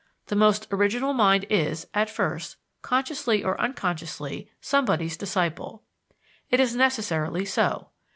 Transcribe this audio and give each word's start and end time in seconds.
The 0.29 0.35
most 0.35 0.67
original 0.71 1.13
mind 1.13 1.45
is, 1.47 1.85
at 1.93 2.09
first, 2.09 2.55
consciously 2.81 3.43
or 3.43 3.61
unconsciously 3.61 4.49
somebody's 4.59 5.15
disciple. 5.15 5.83
It 6.49 6.59
is 6.59 6.75
necessarily 6.75 7.45
so. 7.45 7.89